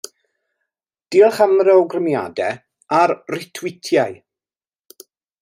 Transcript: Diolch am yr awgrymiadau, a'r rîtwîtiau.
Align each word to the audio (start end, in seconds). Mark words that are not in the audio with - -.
Diolch 1.15 1.41
am 1.45 1.53
yr 1.63 1.69
awgrymiadau, 1.73 2.57
a'r 3.01 3.15
rîtwîtiau. 3.35 4.19